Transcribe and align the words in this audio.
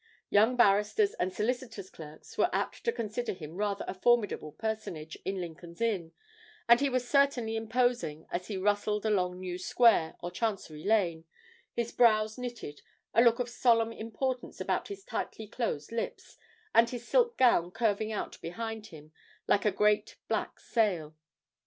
Young 0.31 0.55
barristers 0.55 1.13
and 1.19 1.31
solicitors' 1.31 1.91
clerks 1.91 2.35
were 2.35 2.49
apt 2.51 2.83
to 2.85 2.91
consider 2.91 3.33
him 3.33 3.55
rather 3.55 3.85
a 3.87 3.93
formidable 3.93 4.51
personage 4.51 5.15
in 5.25 5.39
Lincoln's 5.39 5.79
Inn; 5.79 6.11
and 6.67 6.79
he 6.79 6.89
was 6.89 7.07
certainly 7.07 7.55
imposing 7.55 8.25
as 8.31 8.47
he 8.47 8.57
rustled 8.57 9.05
along 9.05 9.39
New 9.39 9.59
Square 9.59 10.15
or 10.19 10.31
Chancery 10.31 10.83
Lane, 10.83 11.25
his 11.75 11.91
brows 11.91 12.35
knitted, 12.39 12.81
a 13.13 13.21
look 13.21 13.37
of 13.37 13.47
solemn 13.47 13.91
importance 13.91 14.59
about 14.59 14.87
his 14.87 15.05
tightly 15.05 15.45
closed 15.45 15.91
lips, 15.91 16.35
and 16.73 16.89
his 16.89 17.07
silk 17.07 17.37
gown 17.37 17.69
curving 17.69 18.11
out 18.11 18.41
behind 18.41 18.87
him 18.87 19.11
like 19.47 19.65
a 19.65 19.71
great 19.71 20.17
black 20.27 20.59
sail. 20.59 21.15